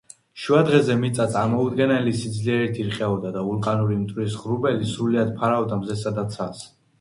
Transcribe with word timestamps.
შუადღეზე 0.43 0.93
მიწა 1.01 1.27
წარმოუდგენელი 1.33 2.13
სიძლიერით 2.21 2.79
ირყეოდა 2.85 3.35
და 3.37 3.45
ვულკანური 3.51 3.99
მტვრის 4.01 4.39
ღრუბელი 4.47 4.89
სრულად 4.95 5.31
ფარავდა 5.37 5.79
მზესა 5.85 6.15
და 6.19 6.27
ცას. 6.35 6.67